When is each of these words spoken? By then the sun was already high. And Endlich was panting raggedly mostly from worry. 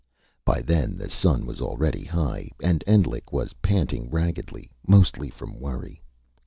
By 0.43 0.63
then 0.63 0.97
the 0.97 1.11
sun 1.11 1.45
was 1.45 1.61
already 1.61 2.03
high. 2.05 2.49
And 2.63 2.83
Endlich 2.87 3.31
was 3.31 3.53
panting 3.61 4.09
raggedly 4.09 4.71
mostly 4.87 5.29
from 5.29 5.59
worry. 5.59 6.01